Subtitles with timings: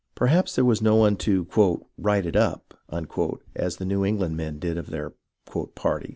[0.15, 1.45] Perhaps there was no one to"
[1.99, 2.73] write it up"
[3.55, 5.13] as the New England men did of their"
[5.75, 6.09] party."